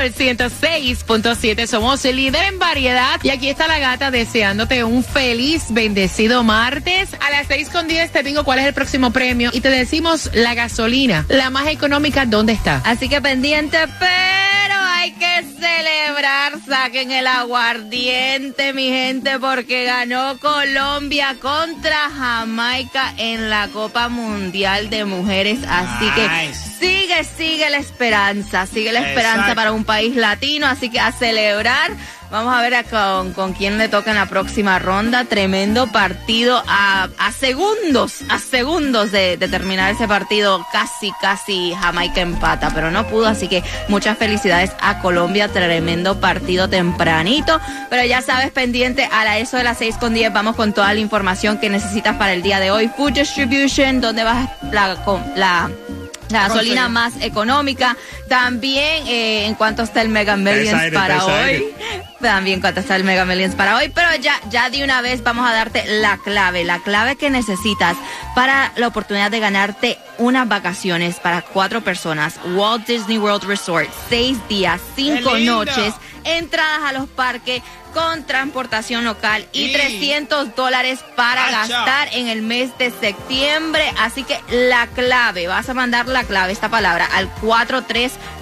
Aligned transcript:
Sol 0.00 0.14
106.7. 0.14 1.66
Somos 1.66 2.02
el 2.06 2.16
líder 2.16 2.44
en 2.44 2.58
variedad. 2.58 3.20
Y 3.22 3.28
aquí 3.28 3.50
está 3.50 3.68
la 3.68 3.78
gata 3.78 4.10
deseándote 4.10 4.82
un 4.82 5.04
feliz, 5.04 5.64
bendecido 5.68 6.42
martes. 6.42 7.10
A 7.20 7.30
las 7.30 7.48
6 7.48 7.68
con 7.68 7.86
10 7.86 8.10
te 8.10 8.22
digo 8.22 8.42
cuál 8.44 8.60
es 8.60 8.66
el 8.66 8.72
próximo 8.72 9.10
premio. 9.10 9.50
Y 9.52 9.60
te 9.60 9.68
decimos 9.68 10.30
la 10.32 10.54
gasolina, 10.54 11.26
la 11.28 11.50
más 11.50 11.66
económica, 11.66 12.24
¿dónde 12.24 12.54
está? 12.54 12.80
Así 12.84 13.10
que 13.10 13.20
pendiente, 13.20 13.76
pero 13.98 14.69
hay 15.10 15.12
que 15.12 15.60
celebrar. 15.60 16.52
Saquen 16.66 17.10
el 17.10 17.26
aguardiente, 17.26 18.72
mi 18.72 18.88
gente, 18.88 19.38
porque 19.38 19.84
ganó 19.84 20.38
Colombia 20.38 21.36
contra 21.40 22.10
Jamaica 22.10 23.14
en 23.16 23.50
la 23.50 23.68
Copa 23.68 24.08
Mundial 24.08 24.90
de 24.90 25.04
Mujeres. 25.04 25.60
Así 25.68 26.08
que 26.10 26.54
sigue, 26.54 27.24
sigue 27.24 27.70
la 27.70 27.78
esperanza, 27.78 28.66
sigue 28.66 28.92
la 28.92 29.00
esperanza 29.00 29.40
Exacto. 29.40 29.54
para 29.56 29.72
un 29.72 29.84
país 29.84 30.14
latino. 30.16 30.66
Así 30.66 30.90
que 30.90 31.00
a 31.00 31.12
celebrar. 31.12 31.90
Vamos 32.30 32.54
a 32.54 32.62
ver 32.62 32.74
a 32.76 32.84
con, 32.84 33.32
con 33.32 33.54
quién 33.54 33.76
le 33.76 33.88
toca 33.88 34.10
en 34.12 34.16
la 34.16 34.26
próxima 34.26 34.78
ronda. 34.78 35.24
Tremendo 35.24 35.88
partido 35.88 36.62
a, 36.68 37.08
a 37.18 37.32
segundos, 37.32 38.18
a 38.28 38.38
segundos 38.38 39.10
de, 39.10 39.36
de 39.36 39.48
terminar 39.48 39.90
ese 39.90 40.06
partido. 40.06 40.64
Casi, 40.72 41.10
casi 41.20 41.74
Jamaica 41.80 42.20
empata, 42.20 42.70
pero 42.72 42.92
no 42.92 43.04
pudo. 43.08 43.26
Así 43.26 43.48
que 43.48 43.64
muchas 43.88 44.16
felicidades 44.16 44.70
a 44.80 45.00
Colombia. 45.00 45.48
Tremendo 45.48 46.20
partido 46.20 46.68
tempranito. 46.68 47.60
Pero 47.90 48.04
ya 48.04 48.22
sabes, 48.22 48.52
pendiente 48.52 49.08
a 49.10 49.24
la 49.24 49.38
eso 49.38 49.56
de 49.56 49.64
las 49.64 49.78
6 49.78 49.96
con 49.96 50.14
10. 50.14 50.32
Vamos 50.32 50.54
con 50.54 50.72
toda 50.72 50.94
la 50.94 51.00
información 51.00 51.58
que 51.58 51.68
necesitas 51.68 52.14
para 52.14 52.32
el 52.32 52.42
día 52.42 52.60
de 52.60 52.70
hoy. 52.70 52.88
Food 52.96 53.14
Distribution, 53.14 54.00
donde 54.00 54.22
vas 54.22 54.48
la, 54.70 54.94
con- 55.04 55.24
la 55.34 55.68
la 56.28 56.46
gasolina 56.46 56.88
más 56.88 57.14
económica. 57.22 57.96
También 58.28 59.08
eh, 59.08 59.46
en 59.46 59.56
cuanto 59.56 59.82
está 59.82 60.00
el 60.00 60.10
Mega 60.10 60.36
Millions 60.36 60.70
para 60.94 61.24
hoy. 61.24 61.64
También 62.20 62.60
cuánto 62.60 62.80
está 62.80 62.96
el 62.96 63.04
Mega 63.04 63.24
Millions 63.24 63.54
para 63.54 63.76
hoy. 63.76 63.90
Pero 63.94 64.08
ya, 64.20 64.38
ya 64.50 64.68
de 64.70 64.84
una 64.84 65.00
vez 65.00 65.22
vamos 65.22 65.48
a 65.48 65.52
darte 65.52 65.84
la 65.86 66.18
clave. 66.18 66.64
La 66.64 66.78
clave 66.80 67.16
que 67.16 67.30
necesitas 67.30 67.96
para 68.34 68.72
la 68.76 68.88
oportunidad 68.88 69.30
de 69.30 69.40
ganarte 69.40 69.98
unas 70.18 70.46
vacaciones 70.46 71.18
para 71.18 71.42
cuatro 71.42 71.80
personas. 71.80 72.38
Walt 72.54 72.86
Disney 72.86 73.18
World 73.18 73.44
Resort. 73.44 73.88
Seis 74.08 74.36
días, 74.48 74.80
cinco 74.94 75.38
noches. 75.38 75.94
Entradas 76.24 76.82
a 76.84 76.92
los 76.92 77.08
parques 77.08 77.62
con 77.92 78.24
transportación 78.24 79.04
local 79.04 79.46
y 79.52 79.66
Sí. 79.68 79.72
300 79.72 80.54
dólares 80.56 81.00
para 81.16 81.46
Acha. 81.48 81.66
gastar 81.66 82.08
en 82.12 82.28
el 82.28 82.42
mes 82.42 82.76
de 82.78 82.90
septiembre. 82.90 83.92
Así 83.98 84.24
que 84.24 84.40
la 84.50 84.86
clave, 84.88 85.46
vas 85.46 85.68
a 85.68 85.74
mandar 85.74 86.08
la 86.08 86.24
clave, 86.24 86.52
esta 86.52 86.68
palabra, 86.68 87.06
al 87.12 87.28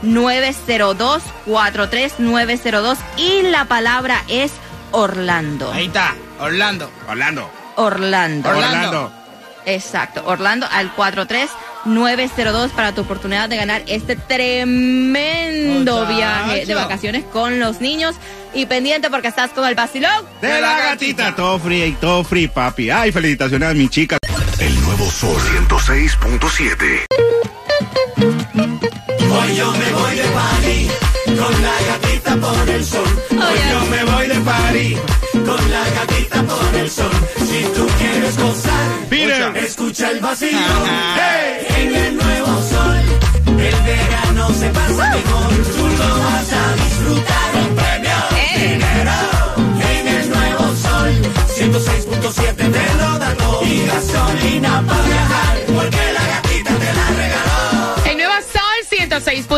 43902, 0.03 1.23
43902 1.47 2.99
y 3.17 3.43
la 3.43 3.65
palabra 3.67 4.23
es 4.29 4.53
Orlando. 4.93 5.73
Ahí 5.73 5.87
está, 5.87 6.15
Orlando. 6.41 6.91
Orlando. 7.09 7.51
Orlando. 7.77 8.49
Orlando. 8.49 9.13
Exacto, 9.67 10.23
Orlando 10.25 10.67
al 10.71 10.91
43902 10.95 11.68
para 12.75 12.93
tu 12.95 13.03
oportunidad 13.03 13.49
de 13.49 13.57
ganar 13.57 13.83
este 13.87 14.17
tremendo 14.17 16.01
Muchacho. 16.01 16.17
viaje 16.17 16.67
de 16.67 16.75
vacaciones 16.75 17.25
con 17.25 17.59
los 17.61 17.81
niños. 17.81 18.17
Y 18.55 18.67
pendiente 18.67 19.11
porque 19.11 19.29
estás 19.29 19.51
con 19.51 19.67
el 19.69 19.75
vacilón. 19.75 20.25
De 20.41 20.61
la 20.61 20.79
gatita, 20.79 21.35
todo 21.35 21.59
free 21.59 21.85
y 21.85 21.93
todo 21.93 22.25
free, 22.25 22.49
papi. 22.49 22.91
Ay, 22.91 23.13
felicitaciones 23.13 23.69
a 23.69 23.75
mi 23.75 23.89
chica. 23.89 24.19
El 24.59 24.81
nuevo 24.83 25.05
Sol 25.11 25.37
106.7. 25.69 27.05
Hoy 29.31 29.57
yo 29.57 29.71
me 29.73 29.93
voy 29.93 30.17
de 30.17 30.25
party 30.25 30.89
con 31.39 31.63
la 31.63 31.75
gatita 31.89 32.37
por 32.37 32.69
el 32.71 32.85
sol. 32.85 33.07
Hoy 33.31 33.59
yo 33.71 33.81
me 33.91 34.05
voy 34.05 34.27
de 34.29 34.41
party 34.41 34.97
con 35.33 35.71
la 35.71 35.85
gatita 35.91 36.43
por 36.43 36.75
el 36.75 36.91
sol. 36.91 37.11
Si 37.37 37.63
tú 37.75 37.87
quieres 37.99 38.39
gozar, 38.39 39.57
escucha 39.57 40.11
el 40.11 40.21
vacío. 40.21 40.59
Ajá. 40.59 41.17
Hey, 41.17 41.58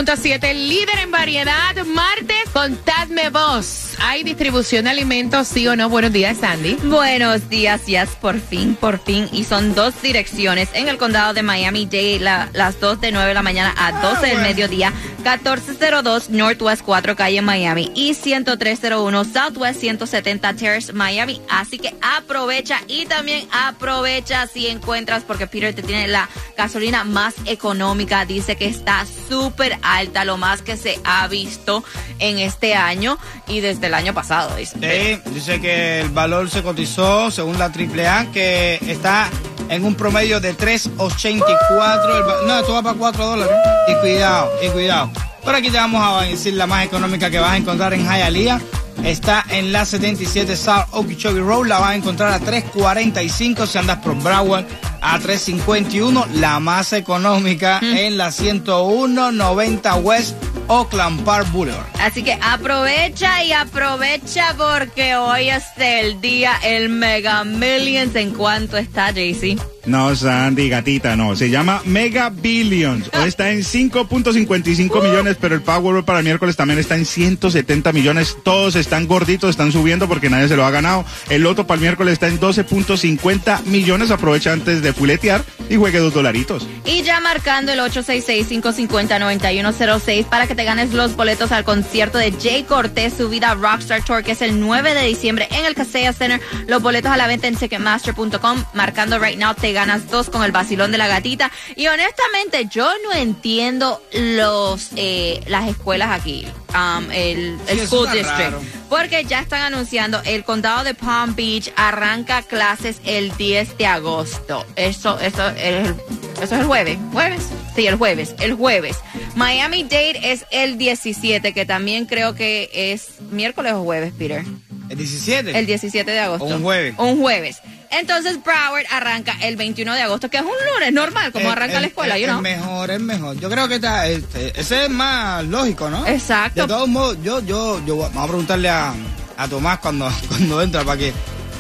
106.7, 0.07 0.55
líder 0.55 0.99
en 1.01 1.11
variedad. 1.11 1.77
Martes, 1.85 2.49
contadme 2.55 3.29
vos. 3.29 3.90
¿Hay 4.03 4.25
distribución 4.25 4.85
de 4.85 4.91
alimentos, 4.91 5.47
sí 5.47 5.69
o 5.69 5.77
no? 5.77 5.91
Buenos 5.91 6.11
días, 6.13 6.39
Sandy. 6.39 6.75
Buenos 6.85 7.51
días, 7.51 7.85
yes, 7.85 8.09
por 8.21 8.41
fin, 8.41 8.75
por 8.75 8.99
fin. 8.99 9.29
Y 9.31 9.45
son 9.45 9.75
dos 9.75 9.93
direcciones 10.01 10.71
en 10.73 10.89
el 10.89 10.97
condado 10.97 11.35
de 11.35 11.43
Miami-Dade, 11.43 12.19
la- 12.19 12.49
las 12.55 12.81
2 12.81 12.99
de 13.03 13.13
9 13.13 13.29
de 13.29 13.35
la 13.35 13.43
mañana 13.43 13.75
a 13.77 13.93
12 14.01 14.27
del 14.29 14.39
mediodía, 14.41 14.91
1402 15.19 16.31
Northwest 16.31 16.83
4 16.83 17.15
Calle 17.15 17.43
Miami 17.43 17.93
y 17.95 18.15
10301 18.15 19.25
Southwest 19.25 19.81
170 19.81 20.55
Terrace 20.55 20.93
Miami. 20.95 21.43
Así 21.51 21.79
que 21.79 21.95
aprovecha 22.01 22.81
y 22.89 23.05
también 23.05 23.47
aprovecha 23.53 24.47
si 24.47 24.67
encuentras, 24.69 25.25
porque 25.25 25.47
Peter 25.47 25.75
te 25.75 25.83
tiene 25.83 26.09
la 26.09 26.27
gasolina 26.57 27.05
más 27.05 27.35
económica. 27.45 28.25
Dice 28.25 28.57
que 28.57 28.65
está 28.67 29.05
súper 29.29 29.79
alta, 29.83 30.25
lo 30.25 30.39
más 30.39 30.63
que 30.63 30.79
se 30.79 30.99
ha 31.05 31.29
visto 31.29 31.85
en 32.19 32.39
este 32.39 32.75
año 32.75 33.19
y 33.47 33.61
desde 33.61 33.90
el 33.91 33.95
año 33.95 34.15
pasado. 34.15 34.57
Dice. 34.57 35.21
Dice 35.33 35.61
que 35.61 36.01
el 36.01 36.09
valor 36.11 36.49
se 36.51 36.63
cotizó 36.63 37.31
según 37.31 37.59
la 37.59 37.67
AAA, 37.67 38.31
que 38.33 38.79
está 38.89 39.29
en 39.69 39.85
un 39.85 39.95
promedio 39.95 40.41
de 40.41 40.55
3.84. 40.57 42.17
el 42.17 42.23
va- 42.29 42.43
No, 42.47 42.59
esto 42.61 42.73
va 42.73 42.83
para 42.83 42.97
4 42.99 43.27
dólares. 43.27 43.55
Y 43.89 43.95
cuidado, 43.97 44.51
y 44.65 44.69
cuidado. 44.69 45.11
Por 45.45 45.55
aquí 45.55 45.71
te 45.71 45.79
vamos 45.79 46.03
a 46.05 46.23
decir 46.27 46.55
la 46.55 46.67
más 46.67 46.85
económica 46.85 47.31
que 47.31 47.39
vas 47.39 47.53
a 47.53 47.57
encontrar 47.57 47.95
en 47.95 48.05
Hialeah. 48.05 48.61
Está 49.05 49.45
en 49.49 49.73
la 49.73 49.85
77 49.87 50.57
South 50.57 50.87
Okeechobee 50.91 51.41
Road. 51.41 51.67
La 51.67 51.79
vas 51.79 51.91
a 51.91 51.95
encontrar 51.97 52.33
a 52.33 52.39
3.45 52.41 53.67
si 53.67 53.79
andas 53.79 53.99
por 53.99 54.15
Broward. 54.17 54.67
A 55.01 55.19
3.51, 55.19 56.27
la 56.35 56.61
más 56.61 56.93
económica 56.93 57.81
en 57.83 58.17
la 58.17 58.29
101.90 58.29 60.03
West 60.03 60.37
Oakland 60.69 61.25
Park 61.25 61.51
Boulevard. 61.53 61.87
Así 61.99 62.23
que 62.23 62.39
aprovecha 62.41 63.43
y 63.43 63.53
aprovecha 63.53 64.55
porque 64.57 65.17
hoy 65.17 65.51
es 65.51 65.65
el 65.77 66.21
día, 66.21 66.53
el 66.65 66.89
Mega 66.89 67.45
Millions. 67.45 68.15
¿En 68.15 68.31
cuánto 68.31 68.77
está, 68.77 69.11
JC? 69.11 69.59
No, 69.87 70.15
Sandy, 70.15 70.69
gatita, 70.69 71.17
no. 71.17 71.35
Se 71.35 71.49
llama 71.49 71.81
Mega 71.87 72.29
Billions. 72.29 73.11
Hoy 73.19 73.29
está 73.29 73.51
en 73.51 73.61
5.55 73.61 75.03
millones, 75.03 75.37
pero 75.41 75.55
el 75.55 75.63
Powerball 75.63 76.05
para 76.05 76.19
el 76.19 76.25
miércoles 76.25 76.55
también 76.57 76.79
está 76.79 76.97
en 76.97 77.07
170 77.07 77.93
millones. 77.93 78.37
Todos 78.45 78.77
están 78.77 79.07
gorditos, 79.07 79.51
están 79.51 79.73
subiendo 79.73 80.07
porque 80.07 80.29
nadie 80.29 80.49
se 80.49 80.57
lo 80.57 80.65
ha 80.65 80.71
ganado. 80.71 81.05
El 81.31 81.43
Loto 81.43 81.67
para 81.67 81.77
el 81.77 81.83
miércoles 81.83 82.13
está 82.13 82.29
en 82.29 82.39
12.50 82.39 83.65
millones. 83.65 84.11
Aprovecha 84.11 84.53
antes 84.53 84.83
de 84.83 84.90
fuletear 84.95 85.45
y 85.69 85.77
juegue 85.77 85.99
dos 85.99 86.15
dolaritos. 86.15 86.67
Y 86.85 87.03
ya 87.03 87.21
marcando 87.21 87.73
el 87.73 87.81
866-550-9106 87.81 90.27
para 90.27 90.47
que 90.47 90.55
te 90.55 90.65
ganes 90.65 90.93
los 90.93 91.17
boletos 91.17 91.53
al 91.53 91.65
concierto 91.65 92.19
de 92.19 92.33
Jay 92.33 92.65
Cortés, 92.65 93.15
su 93.17 93.29
vida 93.29 93.55
Rockstar 93.55 94.05
Tour, 94.05 94.25
que 94.25 94.33
es 94.33 94.43
el 94.43 94.61
9 94.61 94.95
de 94.95 95.07
diciembre 95.07 95.49
en 95.51 95.65
el 95.65 95.75
Casella 95.75 96.13
Center. 96.13 96.41
Los 96.67 96.83
boletos 96.83 97.13
a 97.13 97.17
la 97.17 97.27
venta 97.27 97.47
en 97.47 97.57
Ticketmaster.com. 97.57 98.65
Marcando 98.75 99.19
right 99.19 99.39
now, 99.39 99.55
te 99.55 99.73
ganas 99.73 100.11
dos 100.11 100.31
con 100.31 100.43
el 100.43 100.53
vacilón 100.53 100.93
de 100.93 100.99
la 100.99 101.09
gatita. 101.09 101.51
Y 101.77 101.87
honestamente, 101.87 102.67
yo 102.71 102.91
no 103.05 103.13
entiendo 103.13 104.03
los 104.13 104.91
eh, 104.97 105.43
las 105.47 105.69
escuelas 105.69 106.11
aquí. 106.11 106.47
Um, 106.75 107.11
el, 107.11 107.59
el 107.69 107.87
School 107.87 108.11
District. 108.11 108.39
raro. 108.39 108.61
Porque 108.89 109.25
ya 109.25 109.41
están 109.41 109.63
anunciando, 109.63 110.21
el 110.25 110.45
condado 110.45 110.85
de 110.85 110.95
Palm 110.95 111.35
Beach 111.35 111.73
arranca 111.77 112.43
clases 112.43 113.01
el 113.05 113.37
10 113.37 113.79
de 113.79 113.87
agosto. 113.87 114.67
Eso, 114.77 115.19
eso, 115.21 115.49
el, 115.51 115.95
eso 116.43 116.43
es 116.43 116.53
el 116.53 116.65
jueves. 116.65 116.99
¿Jueves? 117.13 117.43
Sí, 117.77 117.87
el 117.87 117.97
jueves, 117.97 118.35
el 118.41 118.55
jueves. 118.55 118.97
Miami 119.37 119.85
Dade 119.85 120.33
es 120.33 120.45
el 120.51 120.77
17, 120.77 121.53
que 121.53 121.65
también 121.67 122.07
creo 122.07 122.35
que 122.35 122.69
es 122.73 123.21
miércoles 123.31 123.75
o 123.75 123.85
jueves, 123.85 124.13
Peter. 124.19 124.45
El 124.89 124.99
17. 124.99 125.57
El 125.57 125.67
17 125.67 126.11
de 126.11 126.19
agosto. 126.19 126.45
Un 126.47 126.63
jueves. 126.63 126.95
Un 126.99 127.21
jueves. 127.21 127.61
Entonces 127.91 128.39
Broward 128.43 128.85
arranca 128.91 129.37
el 129.43 129.57
21 129.57 129.95
de 129.95 130.03
agosto, 130.03 130.31
que 130.31 130.37
es 130.37 130.43
un 130.43 130.51
lunes 130.75 130.93
normal, 130.93 131.33
como 131.33 131.47
El- 131.47 131.53
arranca 131.53 131.77
el- 131.77 131.83
la 131.83 131.89
escuela, 131.89 132.15
el, 132.17 132.21
you 132.23 132.27
el 132.27 132.31
know. 132.33 132.43
mejor, 132.43 132.91
es 132.91 133.01
mejor. 133.01 133.41
Yo 133.41 133.51
creo 133.51 133.67
que 133.69 133.75
está, 133.77 134.07
este, 134.07 134.59
ese 134.61 134.85
es 134.85 134.91
más 134.91 135.45
lógico, 135.45 135.91
¿no? 135.91 136.07
Exacto. 136.07 136.63
De 136.63 136.69
todos 136.69 136.89
modos, 136.89 137.19
yo, 137.23 137.41
yo, 137.41 137.85
yo, 137.85 137.97
vamos 137.97 138.25
a 138.25 138.27
preguntarle 138.29 138.69
a, 138.71 138.95
a 139.37 139.49
Tomás 139.49 139.79
cuando, 139.81 140.09
cuando 140.29 140.63
entra 140.63 140.85
para 140.85 140.99
que, 140.99 141.13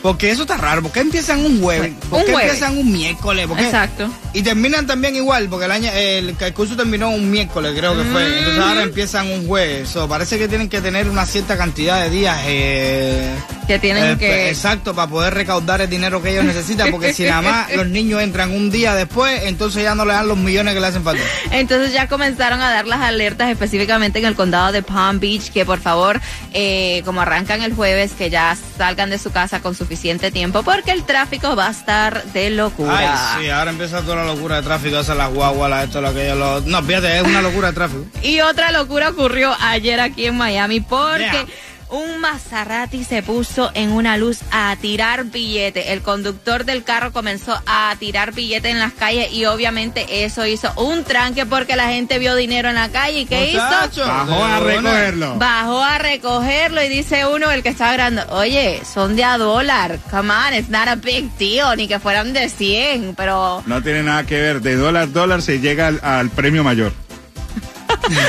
porque 0.03 0.31
eso 0.31 0.43
está 0.43 0.56
raro. 0.56 0.81
¿Por 0.82 0.93
qué 0.93 1.00
empiezan 1.00 1.44
un 1.44 1.61
jueves? 1.61 1.93
¿Por 2.09 2.25
qué 2.25 2.33
empiezan 2.33 2.79
un 2.79 2.91
miércoles? 2.91 3.47
¿Por 3.47 3.56
qué? 3.59 3.65
Exacto. 3.65 4.09
Y 4.33 4.43
terminan 4.43 4.87
también 4.87 5.15
igual, 5.17 5.49
porque 5.50 5.67
el 5.67 5.73
año, 5.73 5.91
el, 5.93 6.35
el 6.38 6.55
curso 6.55 6.75
terminó 6.76 7.11
un 7.11 7.29
miércoles, 7.31 7.75
creo 7.76 7.94
que 7.97 8.05
fue. 8.05 8.38
Entonces 8.38 8.62
ahora 8.62 8.83
empiezan 8.85 9.26
un 9.31 9.47
jueves. 9.47 9.88
So, 9.91 10.09
parece 10.09 10.38
que 10.38 10.47
tienen 10.49 10.69
que 10.71 10.81
tener 10.81 11.09
una 11.11 11.26
cierta 11.26 11.59
cantidad 11.59 12.00
de 12.03 12.09
días. 12.09 12.38
Eh, 12.47 13.35
Que 13.67 13.79
tienen 13.79 14.05
eh, 14.05 14.19
que... 14.19 14.49
Exacto, 14.49 14.95
para 14.95 15.09
poder 15.09 15.35
recaudar 15.35 15.81
el 15.81 15.89
dinero 15.89 16.23
que 16.23 16.31
ellos 16.31 16.45
necesitan, 16.45 16.91
porque 16.91 17.12
si 17.15 17.25
nada 17.25 17.43
más 17.43 17.73
los 17.77 17.87
niños 17.87 18.23
entran 18.23 18.51
un 18.51 18.71
día 18.71 18.95
después, 18.95 19.43
entonces 19.45 19.83
ya 19.83 19.95
no 19.95 20.05
le 20.05 20.12
dan 20.12 20.29
los 20.29 20.39
millones 20.39 20.75
que 20.75 20.81
le 20.81 20.87
hacen 20.87 21.03
falta. 21.03 21.23
Entonces 21.51 21.93
ya 21.93 22.09
comenzaron 22.09 22.61
a 22.61 22.71
dar 22.71 22.87
las 22.87 23.01
alertas 23.01 23.51
específicamente 23.51 24.19
en 24.19 24.25
el 24.25 24.35
condado 24.35 24.73
de 24.73 24.83
Palm 24.83 25.21
Beach, 25.21 25.51
que 25.51 25.65
por 25.65 25.81
favor, 25.81 26.21
eh, 26.53 27.03
como 27.05 27.21
arrancan 27.21 27.62
el 27.62 27.75
jueves, 27.75 28.12
que 28.12 28.31
ya 28.31 28.57
salgan 28.77 29.11
de 29.11 29.19
su 29.19 29.31
casa 29.31 29.61
con 29.61 29.75
suficiente 29.75 30.31
tiempo, 30.31 30.62
porque 30.62 30.91
el 30.91 31.05
tráfico 31.05 31.57
va 31.57 31.69
a 31.69 31.71
estar 31.71 32.25
de 32.33 32.51
locura. 32.51 33.37
Ay, 33.37 33.45
sí, 33.45 33.51
ahora 33.51 33.71
empieza 33.71 34.03
toda 34.03 34.17
la 34.17 34.25
locura 34.25 34.57
de 34.57 34.62
tráfico, 34.62 34.99
esas 34.99 35.17
las 35.17 35.33
guaguas, 35.33 35.85
esto, 35.85 36.01
lo 36.01 36.09
aquello, 36.09 36.35
lo... 36.35 36.61
No, 36.62 36.83
fíjate, 36.83 37.19
es 37.19 37.23
una 37.23 37.43
locura 37.43 37.69
de 37.69 37.75
tráfico. 37.75 38.05
Y 38.23 38.41
otra 38.41 38.73
locura 38.73 39.11
ocurrió 39.11 39.55
ayer 39.61 40.01
aquí 40.01 40.27
en 40.27 40.37
Miami 40.37 40.81
porque 40.81 41.21
Yeah. 41.31 41.47
Un 41.90 42.20
Maserati 42.20 43.04
se 43.04 43.22
puso 43.22 43.70
en 43.75 43.92
una 43.92 44.16
luz 44.16 44.40
a 44.50 44.76
tirar 44.81 45.25
billetes. 45.25 45.88
El 45.88 46.02
conductor 46.02 46.64
del 46.64 46.84
carro 46.84 47.12
comenzó 47.12 47.60
a 47.66 47.94
tirar 47.98 48.32
billetes 48.32 48.70
en 48.72 48.78
las 48.78 48.92
calles 48.92 49.32
y 49.32 49.46
obviamente 49.46 50.25
eso 50.25 50.46
hizo 50.46 50.72
un 50.76 51.04
tranque 51.04 51.46
porque 51.46 51.76
la 51.76 51.88
gente 51.88 52.19
vio 52.19 52.34
dinero 52.37 52.69
en 52.69 52.76
la 52.76 52.88
calle 52.90 53.20
y 53.20 53.26
¿qué 53.26 53.52
Muchacho, 53.52 54.02
hizo? 54.02 54.06
Bajó 54.06 54.44
a 54.44 54.60
recogerlo. 54.60 55.34
Bajó 55.37 55.82
a 55.82 55.98
recogerlo 55.98 56.82
y 56.82 56.88
dice 56.88 57.26
uno, 57.26 57.50
el 57.50 57.62
que 57.62 57.70
estaba 57.70 57.92
grabando, 57.92 58.22
oye, 58.31 58.82
son 58.84 59.16
de 59.16 59.25
a 59.25 59.38
dólar. 59.38 59.98
Come 60.10 60.32
on, 60.32 60.54
it's 60.54 60.69
not 60.69 60.88
a 60.88 60.96
big 60.96 61.31
deal, 61.38 61.76
ni 61.76 61.88
que 61.88 61.98
fueran 61.98 62.32
de 62.32 62.48
100, 62.48 63.14
pero... 63.16 63.62
No 63.66 63.82
tiene 63.82 64.02
nada 64.02 64.25
que 64.25 64.40
ver. 64.40 64.60
De 64.60 64.76
dólar 64.76 65.00
a 65.00 65.06
dólar 65.06 65.42
se 65.42 65.60
llega 65.60 65.87
al, 65.87 66.00
al 66.02 66.31
premio 66.31 66.62
mayor. 66.62 66.92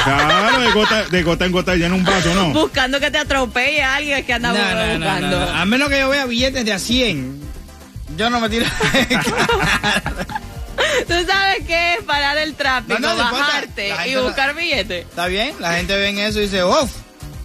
Claro, 0.04 0.60
de 0.62 0.72
gota, 0.72 1.04
de 1.06 1.24
gota 1.24 1.46
en 1.46 1.52
gota 1.52 1.76
llena 1.76 1.96
un 1.96 2.04
vaso, 2.04 2.34
¿no? 2.34 2.50
Buscando 2.54 3.00
que 3.00 3.12
te 3.12 3.18
atropelle 3.18 3.82
a 3.82 3.96
alguien 3.96 4.26
que 4.26 4.34
anda 4.34 4.50
No, 4.50 4.56
buscando. 4.60 5.40
no, 5.40 5.46
no. 5.46 5.52
A 5.58 5.66
menos 5.66 5.90
que 5.90 6.00
yo 6.00 6.10
vea 6.10 6.26
billetes 6.26 6.66
de 6.66 6.74
a 6.74 6.80
100. 6.80 7.42
Yo 8.18 8.30
no 8.30 8.40
me 8.40 8.50
tiro. 8.50 8.66
¿Tú 11.08 11.14
sabes 11.28 11.66
qué 11.68 11.96
es 11.96 12.04
parar 12.04 12.38
el 12.38 12.56
tráfico, 12.56 13.00
No, 13.00 13.10
no, 13.10 13.16
después 13.16 13.42
bajarte 13.42 13.94
y 14.08 14.16
buscar 14.16 14.56
billetes? 14.56 15.06
Está 15.06 15.28
bien, 15.28 15.54
la 15.60 15.74
gente 15.74 15.96
ve 15.96 16.10
en 16.10 16.20
eso 16.20 16.40
y 16.40 16.44
dice, 16.44 16.64
uff, 16.64 16.92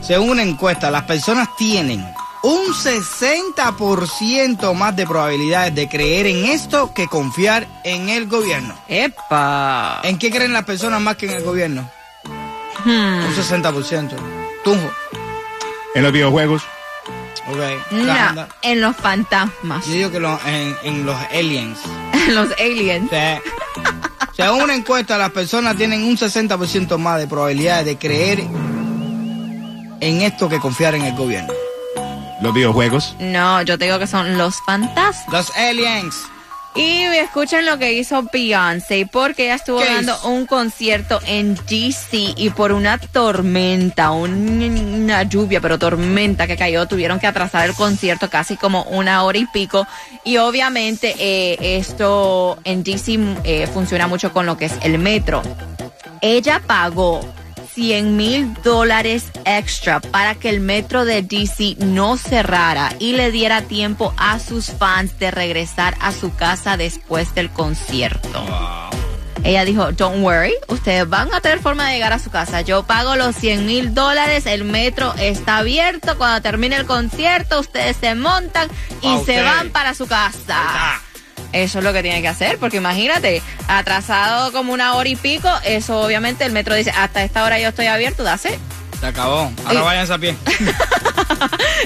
Según 0.00 0.31
una 0.31 0.42
encuesta, 0.42 0.90
las 0.90 1.02
personas 1.02 1.54
tienen 1.58 2.02
un 2.42 2.72
60% 2.72 4.75
más 4.75 4.96
de 4.96 5.06
probabilidades 5.06 5.75
de 5.75 5.87
creer 5.90 6.26
en 6.26 6.46
esto 6.46 6.94
que 6.94 7.08
confiar 7.08 7.68
en 7.85 8.09
el 8.09 8.26
gobierno. 8.26 8.75
¡Epa! 8.88 10.00
¿En 10.02 10.18
qué 10.18 10.30
creen 10.30 10.54
las 10.54 10.64
personas 10.64 10.99
más 11.02 11.16
que 11.16 11.26
en 11.26 11.32
el 11.32 11.44
gobierno? 11.44 11.90
Hmm. 12.87 13.23
Un 13.23 13.35
60%. 13.35 14.12
Tunjo. 14.64 14.90
En 15.94 16.02
los 16.02 16.12
videojuegos. 16.12 16.62
No, 17.90 18.47
en 18.62 18.80
los 18.80 18.97
fantasmas, 18.97 19.87
Yo 19.87 19.92
digo 19.92 20.11
que 20.11 20.21
lo- 20.21 20.38
en, 20.47 20.76
en 20.85 21.07
los 21.07 21.16
aliens. 21.33 21.78
en 22.12 22.35
los 22.35 22.49
aliens. 22.59 23.11
Sí. 23.11 23.50
Según 24.35 24.62
una 24.62 24.75
encuesta, 24.75 25.19
las 25.19 25.30
personas 25.30 25.76
tienen 25.76 26.02
un 26.04 26.16
60% 26.16 26.97
más 26.99 27.19
de 27.19 27.26
probabilidades 27.26 27.85
de 27.87 27.99
creer 27.99 28.40
en 30.00 30.23
esto 30.23 30.49
que 30.49 30.59
confiar 30.59 30.95
en 30.95 31.02
el 31.02 31.14
gobierno. 31.14 31.52
Los 32.40 32.54
videojuegos. 32.54 33.14
No, 33.19 33.61
yo 33.62 33.76
te 33.78 33.85
digo 33.85 33.99
que 33.99 34.07
son 34.07 34.38
los 34.38 34.57
fantasmas. 34.64 35.16
Los 35.30 35.50
aliens. 35.57 36.14
Y 36.75 37.03
escuchen 37.03 37.67
lo 37.67 37.79
que 37.79 37.95
hizo 37.95 38.23
Beyoncé, 38.33 39.05
porque 39.11 39.47
ella 39.47 39.57
estuvo 39.57 39.81
¿Qué 39.81 39.87
dando 39.87 40.15
hizo? 40.15 40.29
un 40.29 40.47
concierto 40.47 41.19
en 41.27 41.57
DC 41.69 42.35
y 42.37 42.50
por 42.50 42.71
una 42.71 42.97
tormenta, 42.97 44.12
un- 44.12 44.62
una 45.03 45.25
lluvia, 45.25 45.61
pero 45.61 45.79
tormenta 45.81 46.47
que 46.47 46.57
cayó, 46.57 46.87
tuvieron 46.87 47.19
que 47.19 47.27
atrasar 47.27 47.69
el 47.69 47.75
concierto 47.75 48.31
casi 48.31 48.57
como 48.57 48.85
una 48.85 49.25
hora 49.25 49.39
y 49.39 49.47
pico. 49.47 49.85
Y 50.25 50.37
obviamente 50.37 51.15
eh, 51.19 51.77
esto 51.79 52.57
en 52.65 52.85
DC 52.85 53.19
eh, 53.43 53.67
funciona 53.73 54.07
mucho 54.07 54.33
con 54.33 54.47
lo 54.47 54.57
que 54.57 54.67
es 54.67 54.75
el 54.83 54.97
metro. 54.99 55.43
Ella 56.21 56.62
pagó 56.65 57.21
100 57.75 58.17
mil 58.17 58.55
dólares 58.62 59.25
extra 59.45 60.00
para 60.00 60.35
que 60.35 60.49
el 60.49 60.61
metro 60.61 61.05
de 61.05 61.23
DC 61.23 61.77
no 61.79 62.17
cerrara 62.17 62.95
y 62.99 63.12
le 63.12 63.31
diera 63.31 63.62
tiempo 63.62 64.12
a 64.17 64.39
sus 64.39 64.67
fans 64.67 65.19
de 65.19 65.31
regresar 65.31 65.97
a 66.00 66.12
su 66.12 66.35
casa 66.35 66.77
después 66.77 67.35
del 67.35 67.50
concierto. 67.50 68.45
Ella 69.43 69.65
dijo, 69.65 69.93
don't 69.93 70.23
worry, 70.23 70.53
ustedes 70.69 71.09
van 71.09 71.33
a 71.33 71.41
tener 71.41 71.61
forma 71.61 71.89
de 71.89 71.95
llegar 71.95 72.12
a 72.12 72.19
su 72.19 72.31
casa. 72.31 72.61
Yo 72.61 72.83
pago 72.83 73.17
los 73.17 73.35
100 73.37 73.67
mil 73.67 73.95
dólares, 73.95 74.45
el 74.47 74.65
metro 74.65 75.15
está 75.19 75.59
abierto. 75.59 76.19
Cuando 76.19 76.43
termine 76.43 76.77
el 76.77 76.87
concierto, 76.87 77.61
ustedes 77.61 77.97
se 77.97 78.15
montan 78.15 78.69
y 79.00 79.25
se 79.25 79.43
van 79.43 79.71
para 79.71 79.95
su 79.95 80.07
casa. 80.07 81.00
Eso 81.52 81.78
es 81.78 81.85
lo 81.85 81.92
que 81.92 82.02
tiene 82.02 82.23
que 82.23 82.28
hacer, 82.28 82.59
porque 82.59 82.76
imagínate, 82.76 83.42
atrasado 83.69 84.52
como 84.52 84.73
una 84.73 84.95
hora 84.95 85.09
y 85.09 85.16
pico, 85.16 85.49
eso 85.64 86.00
obviamente 86.00 86.45
el 86.45 86.52
metro 86.52 86.75
dice, 86.75 86.90
hasta 86.90 87.25
esta 87.25 87.45
hora 87.45 87.59
yo 87.59 87.69
estoy 87.69 87.87
abierto, 87.87 88.23
dase. 88.23 88.59
Se 89.00 89.07
acabó. 89.07 89.50
Ahora 89.64 89.80
Y- 89.80 89.83
váyanse 89.83 90.12
a 90.12 90.19
pie. 90.19 90.37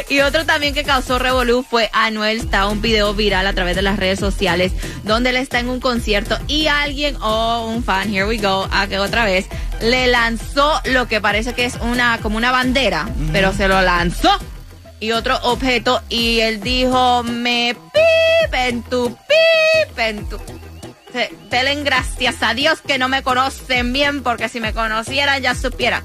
Y 0.09 0.21
otro 0.21 0.45
también 0.45 0.75
que 0.75 0.83
causó 0.85 1.19
revolú 1.19 1.65
fue 1.69 1.89
Anuel. 1.93 2.39
Está 2.39 2.67
un 2.67 2.83
video 2.83 3.15
viral 3.15 3.47
a 3.47 3.53
través 3.53 3.77
de 3.77 3.83
las 3.83 3.99
redes 3.99 4.19
sociales 4.19 4.73
donde 5.05 5.31
él 5.31 5.37
está 5.37 5.61
en 5.61 5.69
un 5.69 5.81
concierto 5.81 6.39
y 6.49 6.67
alguien, 6.67 7.17
o 7.21 7.67
un 7.69 7.85
fan, 7.85 8.13
here 8.13 8.27
we 8.27 8.37
go, 8.39 8.69
a 8.73 8.87
que 8.87 8.99
otra 8.99 9.25
vez, 9.25 9.47
le 9.81 10.07
lanzó 10.09 10.81
lo 10.87 11.07
que 11.09 11.21
parece 11.21 11.53
que 11.55 11.65
es 11.65 11.77
una, 11.81 12.19
como 12.19 12.37
una 12.37 12.51
bandera, 12.51 13.09
pero 13.33 13.53
se 13.53 13.69
lo 13.69 13.81
lanzó. 13.83 14.31
Y 15.05 15.13
otro 15.13 15.39
objeto 15.43 16.01
y 16.09 16.41
él 16.41 16.63
dijo, 16.63 17.23
me 17.25 17.77
pip 17.93 18.55
en 18.55 18.83
tu 18.85 19.15
pip 19.15 19.99
en 19.99 20.27
tu... 20.31 20.39
Gracias 21.85 22.37
a 22.41 22.55
Dios 22.55 22.81
que 22.81 22.97
no 22.97 23.11
me 23.11 23.23
conocen 23.23 23.93
bien 23.93 24.23
porque 24.23 24.49
si 24.49 24.61
me 24.61 24.73
conocieran 24.73 25.43
ya 25.43 25.55
supieran. 25.55 26.03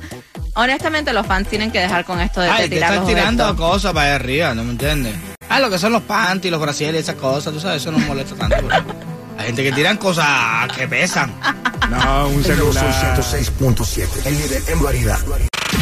Honestamente 0.55 1.13
los 1.13 1.25
fans 1.25 1.47
tienen 1.47 1.71
que 1.71 1.79
dejar 1.79 2.03
con 2.03 2.19
esto 2.19 2.41
de, 2.41 2.49
Ay, 2.49 2.63
te 2.63 2.75
tirar 2.75 2.91
están 2.91 3.05
los 3.05 3.07
tirando 3.07 3.55
cosas 3.55 3.93
para 3.93 4.07
allá 4.07 4.15
arriba, 4.15 4.53
¿no 4.53 4.65
me 4.65 4.71
entiendes? 4.71 5.15
Ah, 5.47 5.61
lo 5.61 5.69
que 5.69 5.79
son 5.79 5.93
los 5.93 6.01
panties, 6.01 6.51
los 6.51 6.59
brasiles 6.59 6.95
y 6.95 6.97
esas 6.97 7.15
cosas, 7.15 7.53
tú 7.53 7.61
sabes, 7.61 7.81
eso 7.81 7.93
no 7.93 7.99
molesta 7.99 8.35
tanto. 8.35 8.67
Hay 9.37 9.45
gente 9.45 9.63
que 9.63 9.71
tiran 9.71 9.95
cosas 9.95 10.27
que 10.75 10.89
pesan. 10.89 11.33
No, 11.89 12.27
un 12.27 12.43
celular. 12.43 13.15
106.7. 13.15 14.25
El 14.25 14.37
líder 14.37 14.61
en 14.67 14.83
variedad. 14.83 15.19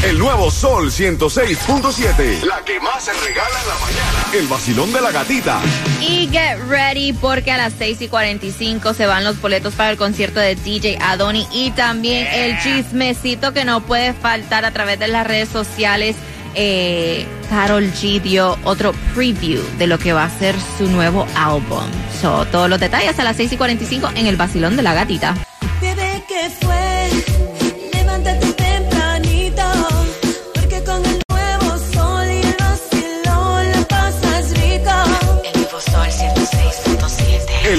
El 0.03 0.19
nuevo 0.19 0.51
Sol 0.51 0.91
106.7. 0.91 2.43
La 2.43 2.63
que 2.63 2.79
más 2.79 3.03
se 3.03 3.13
regala 3.13 3.59
en 3.61 3.67
la 3.67 3.75
mañana. 3.75 4.25
El 4.33 4.47
vacilón 4.47 4.93
de 4.93 5.01
la 5.01 5.11
gatita. 5.11 5.59
Y 6.01 6.29
get 6.31 6.59
ready 6.67 7.13
porque 7.13 7.51
a 7.51 7.57
las 7.57 7.73
6 7.77 8.01
y 8.01 8.07
45 8.07 8.93
se 8.93 9.05
van 9.05 9.23
los 9.23 9.41
boletos 9.41 9.73
para 9.73 9.89
el 9.89 9.97
concierto 9.97 10.39
de 10.39 10.55
DJ 10.55 10.99
Adoni 11.01 11.47
y 11.51 11.71
también 11.71 12.27
el 12.27 12.59
chismecito 12.59 13.53
que 13.53 13.65
no 13.65 13.81
puede 13.81 14.13
faltar 14.13 14.65
a 14.65 14.71
través 14.71 14.99
de 14.99 15.07
las 15.07 15.25
redes 15.25 15.49
sociales. 15.49 16.15
Eh, 16.53 17.25
Carol 17.49 17.91
G 17.93 18.21
dio 18.21 18.57
otro 18.63 18.93
preview 19.13 19.61
de 19.77 19.87
lo 19.87 19.99
que 19.99 20.13
va 20.13 20.25
a 20.25 20.29
ser 20.29 20.55
su 20.77 20.87
nuevo 20.87 21.25
álbum. 21.35 21.83
So, 22.21 22.45
todos 22.47 22.69
los 22.69 22.79
detalles 22.79 23.17
a 23.19 23.23
las 23.23 23.37
6 23.37 23.53
y 23.53 23.57
45 23.57 24.11
en 24.15 24.27
el 24.27 24.35
vacilón 24.35 24.75
de 24.75 24.83
la 24.83 24.93
gatita. 24.93 25.35
Bebé, 25.81 26.23
¿qué 26.27 26.49
fue? 26.61 26.86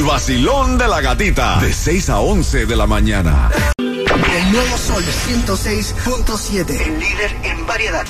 Vacilón 0.08 0.78
de 0.78 0.88
la 0.88 1.02
gatita. 1.02 1.60
De 1.60 1.70
6 1.70 2.08
a 2.08 2.20
11 2.20 2.64
de 2.64 2.76
la 2.76 2.86
mañana. 2.86 3.50
El 3.76 4.52
nuevo 4.52 4.78
Sol 4.78 5.04
106.7. 5.04 6.80
El 6.80 6.98
líder 6.98 7.36
en 7.44 7.66
variedad. 7.66 8.06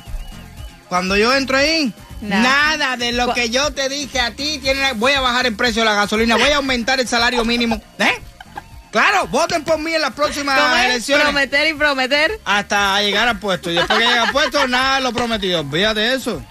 Cuando 0.89 1.17
yo 1.17 1.35
entro 1.35 1.57
ahí, 1.57 1.93
No. 2.21 2.41
nada 2.41 2.97
de 2.97 3.13
lo 3.13 3.33
que 3.35 3.51
yo 3.51 3.73
te 3.73 3.89
dije 3.89 4.21
a 4.21 4.33
ti 4.33 4.59
tiene. 4.63 4.93
Voy 4.95 5.13
a 5.13 5.21
bajar 5.21 5.47
el 5.47 5.55
precio 5.57 5.83
de 5.83 5.87
la 5.87 5.95
gasolina, 5.95 6.37
voy 6.37 6.51
a 6.51 6.57
aumentar 6.57 6.99
el 7.01 7.07
salario 7.09 7.45
mínimo. 7.45 7.81
¿Eh? 7.99 8.23
Claro, 8.91 9.27
voten 9.27 9.65
por 9.65 9.79
mí 9.79 9.95
en 9.95 10.01
las 10.01 10.15
próximas 10.15 10.59
elecciones. 10.87 11.25
Prometer 11.25 11.69
y 11.69 11.75
prometer. 11.75 12.41
Hasta 12.47 13.03
llegar 13.03 13.29
al 13.29 13.39
puesto. 13.39 13.71
Y 13.71 13.75
después 13.75 13.99
que 13.99 14.07
llegue 14.07 14.19
al 14.19 14.33
puesto, 14.33 14.67
nada 14.67 14.97
de 14.97 15.03
lo 15.03 15.13
prometido. 15.13 15.63
De 15.63 16.15
eso. 16.15 16.43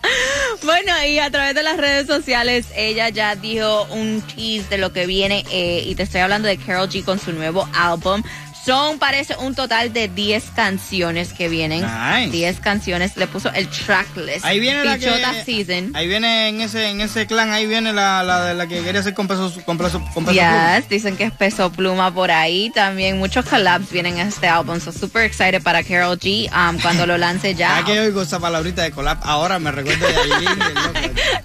Bueno, 0.64 1.04
y 1.04 1.18
a 1.18 1.32
través 1.32 1.56
de 1.56 1.64
las 1.64 1.78
redes 1.78 2.06
sociales, 2.06 2.68
ella 2.76 3.10
ya 3.10 3.36
dijo 3.36 3.86
un 3.86 4.22
tease 4.22 4.68
de 4.70 4.78
lo 4.78 4.94
que 4.94 5.08
viene. 5.08 5.46
eh, 5.52 5.82
y 5.86 5.96
te 5.96 6.04
estoy 6.04 6.22
hablando 6.22 6.48
de 6.48 6.58
Carol 6.58 6.88
G 6.88 7.04
con 7.04 7.20
su 7.20 7.32
nuevo 7.34 7.68
álbum. 7.74 8.22
Son, 8.68 9.00
parece, 9.00 9.34
un 9.38 9.56
total 9.56 9.94
de 9.94 10.10
10 10.10 10.44
canciones 10.54 11.32
que 11.32 11.48
vienen. 11.48 11.84
Nice. 11.84 12.32
10 12.32 12.60
canciones. 12.60 13.16
Le 13.16 13.26
puso 13.26 13.50
el 13.54 13.70
tracklist. 13.70 14.44
Ahí 14.44 14.60
viene 14.60 14.84
la 14.84 14.98
que. 14.98 15.08
Season. 15.46 15.96
Ahí 15.96 16.06
viene 16.10 16.50
en 16.50 16.60
ese, 16.60 16.90
en 16.90 17.00
ese 17.00 17.28
clan, 17.28 17.54
ahí 17.54 17.66
viene 17.66 17.94
la, 17.94 18.24
la 18.24 18.44
de 18.44 18.54
la 18.56 18.68
que 18.68 18.84
quería 18.84 19.00
hacer 19.00 19.14
con 19.14 19.26
peso, 19.26 19.54
con 19.64 19.78
peso, 19.78 20.04
con 20.14 20.26
peso 20.26 20.38
pluma. 20.38 20.78
Yes, 20.80 20.90
dicen 20.90 21.16
que 21.16 21.24
es 21.24 21.32
peso 21.32 21.72
pluma 21.72 22.14
por 22.14 22.30
ahí. 22.30 22.70
También 22.76 23.18
muchos 23.18 23.46
collabs 23.46 23.90
vienen 23.90 24.20
en 24.20 24.28
este 24.28 24.50
álbum. 24.50 24.82
So 24.82 24.92
super 24.92 25.24
excited 25.24 25.64
para 25.64 25.82
Carol 25.82 26.20
G 26.20 26.52
um, 26.52 26.78
cuando 26.82 27.08
lo 27.08 27.18
lance 27.18 27.56
ya. 27.56 27.80
Ya 27.80 27.86
que 27.86 28.02
oigo 28.02 28.22
esa 28.22 28.42
palabrita 28.42 28.82
de 28.82 28.92
collab, 28.92 29.20
ahora 29.24 29.60
me 29.60 29.72
recuerdo 29.72 30.06
de 30.08 30.14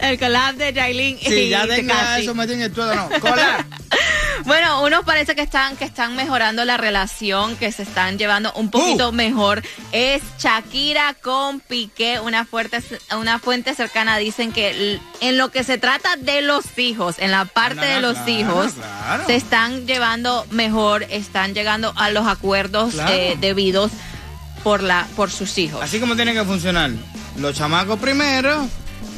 el 0.10 0.18
collab 0.18 0.56
de 0.56 0.74
Jailin 0.74 1.18
Sí, 1.20 1.34
y 1.34 1.48
ya 1.50 1.68
tenga 1.68 2.18
eso 2.18 2.34
metido 2.34 2.56
en 2.56 2.62
el 2.62 2.72
tuétano. 2.72 3.08
Collab. 3.20 3.64
Bueno, 4.44 4.82
unos 4.82 5.04
parece 5.04 5.34
que 5.34 5.42
están 5.42 5.76
que 5.76 5.84
están 5.84 6.16
mejorando 6.16 6.64
la 6.64 6.76
relación, 6.76 7.56
que 7.56 7.70
se 7.72 7.82
están 7.82 8.18
llevando 8.18 8.52
un 8.54 8.70
poquito 8.70 9.10
Uh. 9.10 9.12
mejor. 9.12 9.62
Es 9.92 10.22
Shakira 10.38 11.14
con 11.14 11.60
Piqué, 11.60 12.20
una 12.20 12.44
fuerte 12.44 12.82
una 13.16 13.38
fuente 13.38 13.74
cercana 13.74 14.16
dicen 14.18 14.52
que 14.52 14.98
en 15.20 15.38
lo 15.38 15.50
que 15.50 15.64
se 15.64 15.78
trata 15.78 16.16
de 16.16 16.42
los 16.42 16.78
hijos, 16.78 17.16
en 17.18 17.30
la 17.30 17.44
parte 17.44 17.84
de 17.86 17.96
no, 17.96 18.08
los 18.08 18.14
claro, 18.18 18.30
hijos, 18.32 18.72
claro. 18.72 19.26
se 19.26 19.36
están 19.36 19.86
llevando 19.86 20.46
mejor, 20.50 21.04
están 21.04 21.54
llegando 21.54 21.92
a 21.96 22.10
los 22.10 22.26
acuerdos 22.26 22.94
eh, 23.08 23.36
debidos 23.40 23.90
por 24.64 24.82
la 24.82 25.06
por 25.16 25.30
sus 25.30 25.56
hijos. 25.58 25.82
Así 25.82 26.00
como 26.00 26.16
tiene 26.16 26.34
que 26.34 26.44
funcionar. 26.44 26.90
Los 27.38 27.56
chamacos 27.56 27.98
primero. 27.98 28.68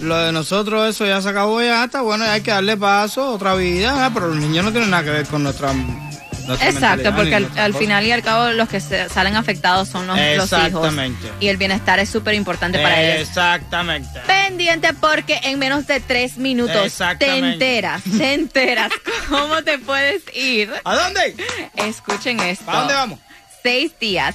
Lo 0.02 0.18
de 0.18 0.32
nosotros, 0.32 0.88
eso 0.88 1.06
ya 1.06 1.20
se 1.22 1.28
acabó 1.28 1.62
ya 1.62 1.84
está. 1.84 2.02
Bueno, 2.02 2.24
hay 2.24 2.40
que 2.42 2.50
darle 2.50 2.76
paso, 2.76 3.32
otra 3.32 3.54
vida. 3.54 4.10
Pero 4.12 4.28
los 4.28 4.36
niños 4.36 4.64
no 4.64 4.70
tienen 4.72 4.90
nada 4.90 5.04
que 5.04 5.10
ver 5.10 5.26
con 5.26 5.42
nuestra. 5.42 5.72
nuestra 5.72 6.68
Exacto, 6.68 7.14
porque 7.14 7.34
al, 7.56 7.74
final 7.74 8.04
y 8.04 8.12
al 8.12 8.22
cabo 8.22 8.50
los 8.50 8.68
que 8.68 8.80
se- 8.80 9.08
salen 9.08 9.36
afectados 9.36 9.88
son 9.88 10.06
los, 10.06 10.16
los 10.16 10.52
hijos. 10.52 10.64
Exactamente. 10.66 11.30
Y 11.40 11.48
el 11.48 11.56
bienestar 11.56 11.98
es 12.00 12.10
súper 12.10 12.34
importante 12.34 12.78
para 12.80 13.00
ellos. 13.02 13.28
Exactamente. 13.28 14.20
Pendiente 14.26 14.92
porque 14.94 15.40
en 15.44 15.58
menos 15.58 15.86
de 15.86 16.00
tres 16.00 16.36
minutos 16.36 16.92
te 17.18 17.38
enteras, 17.38 18.02
te 18.02 18.34
enteras 18.34 18.92
cómo 19.28 19.62
te 19.62 19.78
puedes 19.78 20.22
ir. 20.34 20.70
¿A 20.84 20.94
dónde? 20.96 21.34
Escuchen 21.76 22.40
esto. 22.40 22.66
¿Para 22.66 22.78
dónde 22.80 22.94
vamos? 22.94 23.18
Seis 23.62 23.92
días, 23.98 24.34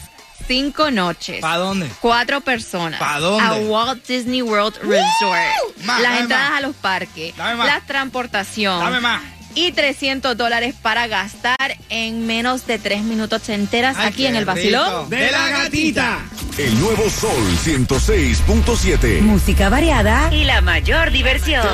cinco 0.49 0.89
noches. 0.89 1.41
¿Para 1.41 1.57
dónde? 1.57 1.87
Cuatro 2.01 2.41
personas. 2.41 2.99
¿Pa 2.99 3.19
dónde? 3.19 3.43
A 3.43 3.53
Walt 3.69 4.03
Disney 4.07 4.41
World 4.41 4.77
Resort. 4.81 5.77
Más, 5.85 6.01
Las 6.01 6.21
entradas 6.21 6.49
más. 6.49 6.57
a 6.57 6.61
los 6.61 6.75
parques. 6.75 7.37
Dame 7.37 7.53
más. 7.55 7.67
La 7.67 7.81
transportación. 7.81 8.79
Dame 8.79 8.99
más. 8.99 9.21
Y 9.53 9.71
300 9.73 10.35
dólares 10.35 10.73
para 10.81 11.05
gastar 11.05 11.77
en 11.89 12.25
menos 12.25 12.65
de 12.65 12.79
tres 12.79 13.03
minutos. 13.03 13.43
Te 13.43 13.53
enteras 13.53 13.95
Ay, 13.99 14.07
aquí 14.07 14.25
en 14.25 14.35
el 14.35 14.45
vacilón. 14.45 14.85
rico. 14.87 15.05
De 15.09 15.29
la 15.31 15.49
gatita. 15.49 16.17
El 16.57 16.79
nuevo 16.79 17.07
Sol 17.11 17.29
106.7. 17.63 19.21
Música 19.21 19.69
variada. 19.69 20.33
Y 20.33 20.45
la 20.45 20.61
mayor 20.61 21.11
diversión. 21.11 21.65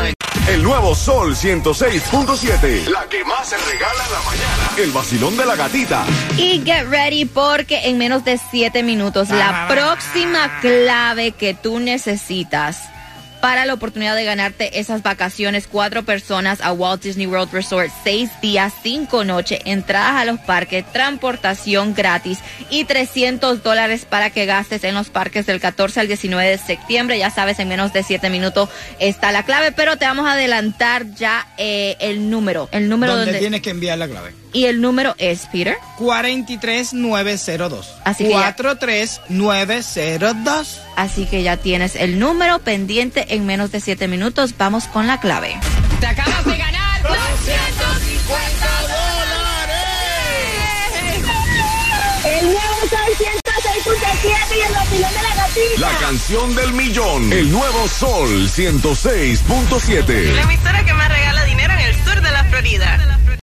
El 0.48 0.62
nuevo 0.62 0.94
Sol 0.94 1.36
106.7. 1.36 2.88
La 2.90 3.10
que 3.10 3.24
más 3.26 3.50
se 3.50 3.58
regala 3.58 4.06
en 4.06 4.12
la 4.12 4.20
mañana. 4.20 4.72
El 4.78 4.92
vacilón 4.92 5.36
de 5.36 5.44
la 5.44 5.56
gatita. 5.56 6.06
Y 6.38 6.62
get 6.64 6.88
ready 6.88 7.26
porque 7.26 7.88
en 7.88 7.98
menos 7.98 8.24
de 8.26 8.40
siete 8.52 8.84
minutos 8.84 9.30
la 9.30 9.68
próxima 9.68 10.60
clave 10.62 11.32
que 11.32 11.56
tú 11.56 11.80
necesitas 11.80 12.78
para 13.46 13.68
la 13.68 13.76
oportunidad 13.76 14.16
de 14.16 14.26
ganarte 14.26 14.80
esas 14.80 15.04
vacaciones, 15.04 15.68
cuatro 15.72 16.02
personas 16.02 16.62
a 16.62 16.74
Walt 16.74 17.04
Disney 17.04 17.28
World 17.28 17.54
Resort, 17.54 17.92
seis 18.04 18.32
días, 18.42 18.74
cinco 18.82 19.24
noches, 19.24 19.60
entradas 19.66 20.20
a 20.20 20.26
los 20.26 20.40
parques, 20.40 20.84
transportación 20.92 21.94
gratis 21.94 22.40
y 22.72 22.86
300 22.86 23.62
dólares 23.62 24.08
para 24.10 24.32
que 24.32 24.48
gastes 24.48 24.84
en 24.84 24.96
los 24.96 25.12
parques 25.12 25.46
del 25.46 25.62
14 25.62 26.00
al 26.00 26.08
19 26.08 26.50
de 26.50 26.58
septiembre. 26.58 27.20
Ya 27.20 27.30
sabes, 27.30 27.60
en 27.60 27.68
menos 27.68 27.94
de 27.94 28.02
siete 28.02 28.32
minutos 28.32 28.68
está 28.98 29.32
la 29.32 29.44
clave, 29.44 29.72
pero 29.72 29.96
te 29.98 30.06
vamos 30.06 30.26
a 30.26 30.32
adelantar 30.32 31.06
ya 31.14 31.46
eh, 31.60 31.98
el 32.00 32.32
número. 32.32 32.68
El 32.72 32.90
número 32.90 33.12
¿Dónde 33.12 33.28
donde... 33.28 33.40
tienes 33.42 33.62
que 33.62 33.70
enviar 33.70 34.00
la 34.00 34.08
clave? 34.08 34.32
Y 34.54 34.66
el 34.66 34.82
número 34.82 35.14
es, 35.20 35.46
Peter. 35.52 35.78
43902. 35.98 37.94
Así 38.06 38.24
que 38.24 38.32
ya- 38.32 38.56
43902. 38.56 40.80
Así 40.96 41.26
que 41.26 41.44
ya 41.44 41.58
tienes 41.58 41.96
el 41.96 42.20
número 42.20 42.60
pendiente 42.60 43.36
en 43.36 43.46
menos 43.46 43.72
de 43.72 43.80
7 43.80 44.08
minutos. 44.08 44.56
Vamos 44.58 44.86
con 44.86 45.08
la 45.08 45.20
clave. 45.20 45.58
Te 46.00 46.08
acabas 46.08 46.46
de 46.46 46.58
ganar 46.58 47.02
250 47.04 48.76
El 52.26 52.46
nuevo 52.46 52.76
Sol 52.90 53.00
106.7 53.20 54.58
y 54.58 54.62
el 54.62 54.74
vacilón 54.74 55.14
de 55.14 55.22
la 55.22 55.36
gatita. 55.36 55.80
La 55.80 56.00
canción 56.00 56.56
del 56.56 56.74
millón. 56.74 57.32
El 57.32 57.52
nuevo 57.52 57.88
Sol 57.88 58.50
106.7. 58.50 60.34
La 60.34 60.42
emisora 60.42 60.84
que 60.84 60.94
más 60.94 61.10
regala 61.10 61.44
dinero 61.46 61.74
en 61.74 61.80
el 61.82 61.96
sur 62.04 62.20
de 62.20 62.32
la 62.32 62.44
Florida. 62.46 63.25